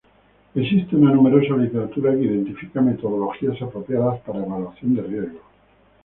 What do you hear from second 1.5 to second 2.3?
literatura que